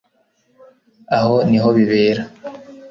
aho 1.17 1.35
niho 1.49 1.69
bibera 1.77 2.23